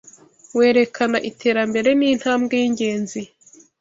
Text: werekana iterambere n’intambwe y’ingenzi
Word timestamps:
werekana 0.57 1.17
iterambere 1.29 1.89
n’intambwe 1.99 2.53
y’ingenzi 2.61 3.21